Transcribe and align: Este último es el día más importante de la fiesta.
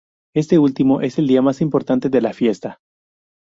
Este 0.33 0.57
último 0.57 1.01
es 1.01 1.19
el 1.19 1.27
día 1.27 1.43
más 1.43 1.61
importante 1.61 2.09
de 2.09 2.21
la 2.21 2.33
fiesta. 2.33 2.79